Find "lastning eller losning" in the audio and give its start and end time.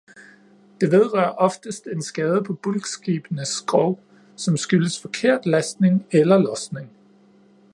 5.57-6.89